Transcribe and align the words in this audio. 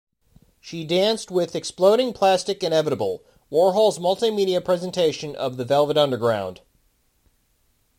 She 0.59 0.83
danced 0.83 1.29
with 1.29 1.55
"Exploding 1.55 2.11
Plastic 2.11 2.63
Inevitable", 2.63 3.21
Warhol's 3.51 3.99
multimedia 3.99 4.59
presentation 4.65 5.35
of 5.35 5.57
the 5.57 5.63
Velvet 5.63 5.95
Underground. 5.95 6.61